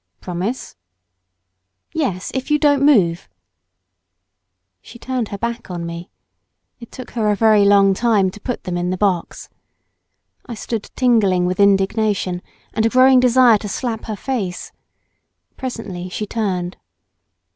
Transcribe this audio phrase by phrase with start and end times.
[0.19, 0.77] "Promise!"
[1.93, 3.29] "Yes, if you don't move."
[4.81, 6.09] She turned her back on me.
[6.79, 9.47] It took her a very long time to put them in the box.
[10.47, 12.41] I stood tingling with indignation,
[12.73, 14.71] and a growing desire to slap her face.
[15.55, 16.77] Presently she turned.